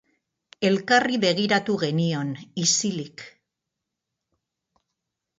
Elkarri 0.67 1.17
begiratu 1.25 1.75
genion, 1.83 2.31
isilik. 2.63 3.25